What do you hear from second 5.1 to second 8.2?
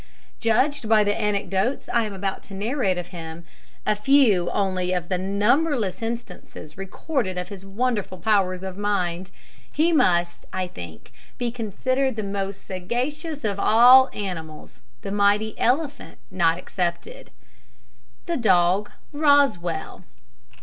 numberless instances recorded of his wonderful